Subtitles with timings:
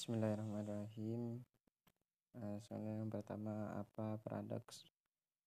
[0.00, 1.44] Bismillahirrahmanirrahim.
[2.32, 4.88] Uh, soal yang pertama apa paradoks?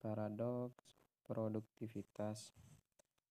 [0.00, 0.96] Paradoks
[1.28, 2.56] produktivitas.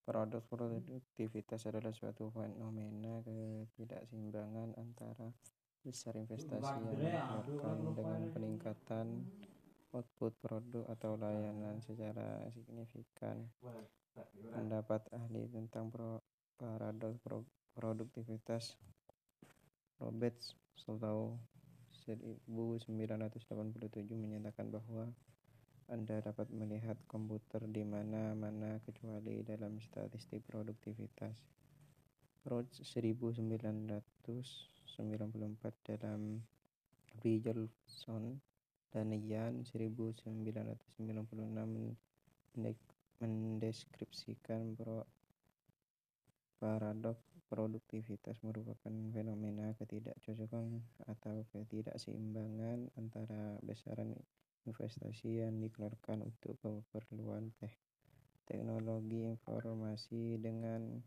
[0.05, 5.33] Paradoks produktivitas adalah suatu fenomena ketidakseimbangan antara
[5.81, 9.25] besar investasi yang dikeluarkan dengan peningkatan
[9.97, 13.41] output produk atau layanan secara signifikan.
[14.53, 15.89] Pendapat ahli tentang
[16.61, 17.17] paradoks
[17.73, 18.77] produktivitas
[19.97, 20.37] Robert
[20.77, 21.41] Solow
[22.05, 22.87] 1987
[24.15, 25.11] menyatakan bahwa
[25.91, 31.35] Anda dapat melihat komputer di mana-mana kecuali dalam statistik produktivitas.
[32.47, 33.91] Roach 1994
[35.83, 36.39] dalam
[37.19, 38.39] Richardson
[38.93, 40.23] dan Yan 1996
[43.19, 44.77] mendeskripsikan
[46.57, 49.66] Paradoks produktivitas merupakan fenomena
[49.97, 54.13] ketidakcocokan atau ketidakseimbangan antara besaran
[54.69, 57.73] investasi yang dikeluarkan untuk keperluan teh
[58.45, 61.01] teknologi informasi dengan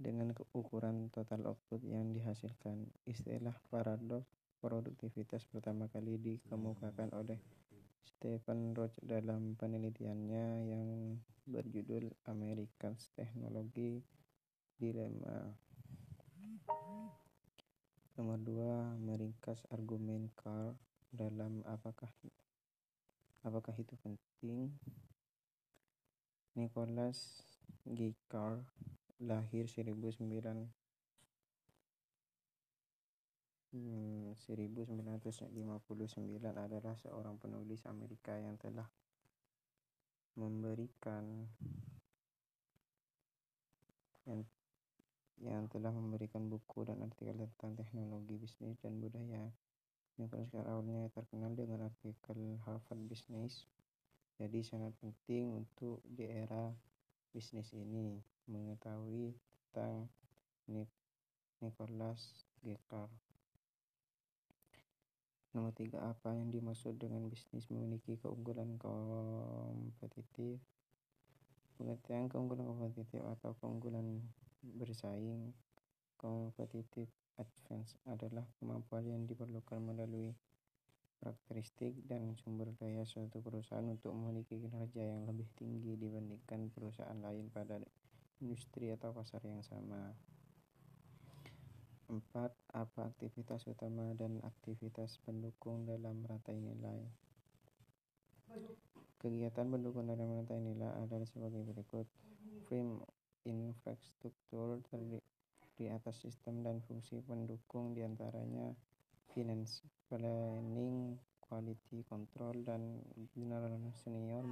[0.00, 2.88] dengan ukuran total output yang dihasilkan.
[3.04, 4.32] Istilah paradoks
[4.64, 7.36] produktivitas pertama kali dikemukakan oleh
[8.02, 10.88] Stephen Roach dalam penelitiannya yang
[11.46, 14.02] berjudul American Technology
[14.78, 15.54] Dilemma.
[18.16, 20.76] Nomor dua, meringkas argumen Carl
[21.12, 22.08] dalam apakah
[23.42, 24.72] apakah itu penting.
[26.52, 27.40] Nicholas
[27.88, 28.12] G.
[28.28, 28.60] Carl
[29.22, 30.82] lahir 1900
[33.72, 35.48] Hmm, 1959
[36.52, 38.84] adalah seorang penulis Amerika yang telah
[40.36, 41.48] memberikan
[44.28, 44.44] yang,
[45.42, 49.50] yang telah memberikan buku dan artikel tentang teknologi bisnis dan budaya.
[50.14, 53.66] Nicholas awalnya terkenal dengan artikel Harvard Business.
[54.38, 56.70] Jadi sangat penting untuk di era
[57.34, 59.34] bisnis ini mengetahui
[59.72, 60.06] tentang
[61.58, 63.10] Nicholas Gekar.
[65.52, 70.56] Nomor tiga, apa yang dimaksud dengan bisnis memiliki keunggulan kompetitif?
[71.76, 74.22] Pengertian keunggulan kompetitif atau keunggulan
[74.92, 75.56] bersaing
[76.20, 77.08] kompetitif
[77.40, 80.36] advance adalah kemampuan yang diperlukan melalui
[81.16, 87.48] karakteristik dan sumber daya suatu perusahaan untuk memiliki kinerja yang lebih tinggi dibandingkan perusahaan lain
[87.48, 87.80] pada
[88.44, 90.12] industri atau pasar yang sama.
[92.12, 92.20] 4.
[92.76, 97.00] Apa aktivitas utama dan aktivitas pendukung dalam rantai nilai?
[99.16, 102.04] Kegiatan pendukung dalam rantai nilai adalah sebagai berikut.
[102.68, 103.00] Frame
[103.46, 105.22] infrastruktur terdiri
[105.78, 108.70] di atas sistem dan fungsi pendukung di antaranya
[109.32, 113.00] finance, planning, quality control, dan
[113.32, 113.72] general
[114.04, 114.44] senior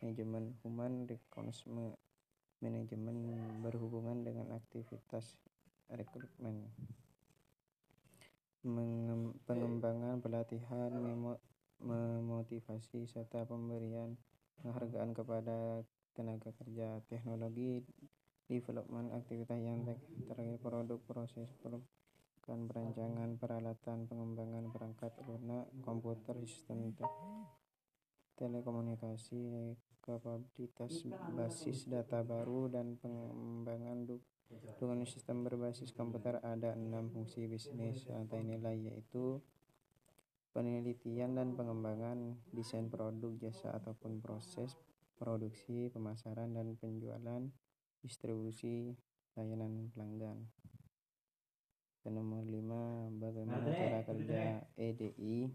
[0.00, 1.64] manajemen human resource
[2.60, 3.16] manajemen
[3.64, 5.36] berhubungan dengan aktivitas
[5.88, 6.68] rekrutmen.
[9.48, 10.92] Pengembangan pelatihan
[11.80, 14.20] memotivasi serta pemberian
[14.60, 15.80] penghargaan kepada
[16.12, 17.80] tenaga kerja teknologi
[18.50, 19.86] development aktivitas yang
[20.26, 21.46] terakhir produk proses
[22.42, 26.90] kan perancangan peralatan pengembangan perangkat lunak komputer sistem
[28.34, 31.06] telekomunikasi kapabilitas
[31.36, 34.08] basis data baru dan pengembangan
[34.80, 36.42] dengan sistem berbasis komputer.
[36.42, 39.38] Ada enam fungsi bisnis rantai nilai yaitu
[40.50, 44.74] penelitian dan pengembangan, desain produk, jasa ataupun proses,
[45.14, 47.46] produksi, pemasaran dan penjualan,
[48.00, 48.96] distribusi,
[49.36, 50.48] layanan pelanggan.
[52.00, 55.52] Dan nomor lima, bagaimana cara kerja EDI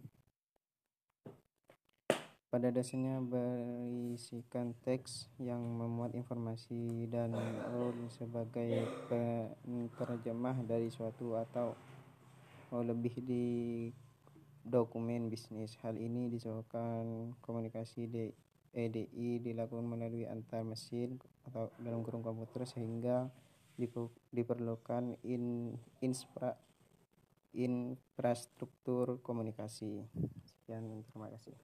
[2.55, 7.35] pada dasarnya berisikan teks yang memuat informasi dan
[7.75, 8.87] role sebagai
[9.91, 11.75] penerjemah dari suatu atau
[12.71, 13.45] lebih di
[14.63, 15.75] dokumen bisnis.
[15.83, 18.31] Hal ini disebabkan komunikasi di
[18.75, 21.15] EDI dilakukan melalui antar mesin
[21.47, 23.31] atau dalam kurung komputer sehingga
[24.35, 26.59] diperlukan in, inspra,
[27.55, 30.03] infrastruktur komunikasi.
[30.43, 31.55] Sekian, terima kasih.